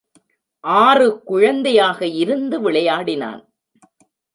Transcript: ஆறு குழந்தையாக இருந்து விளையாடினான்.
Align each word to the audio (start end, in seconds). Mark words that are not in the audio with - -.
ஆறு 0.63 1.07
குழந்தையாக 1.23 2.05
இருந்து 2.05 2.61
விளையாடினான். 2.61 3.41